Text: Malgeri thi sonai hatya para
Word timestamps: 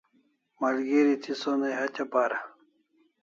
Malgeri 0.59 1.13
thi 1.23 1.33
sonai 1.41 1.73
hatya 1.79 2.05
para 2.13 2.37